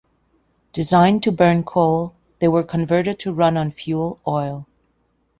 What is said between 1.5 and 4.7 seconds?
coal, they were converted to run on fuel oil.